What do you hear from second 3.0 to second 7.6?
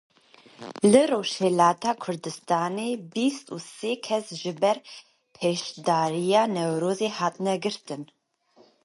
bîst û sê kes ji ber beşdariya Newrozê hatine